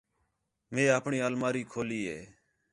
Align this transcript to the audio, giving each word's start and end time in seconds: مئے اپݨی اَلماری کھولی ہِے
مئے 0.73 0.85
اپݨی 0.97 1.17
اَلماری 1.25 1.63
کھولی 1.71 2.01
ہِے 2.09 2.19